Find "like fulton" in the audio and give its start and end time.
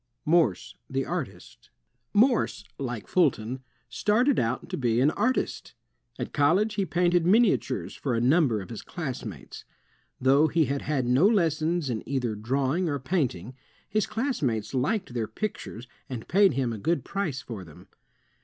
2.79-3.61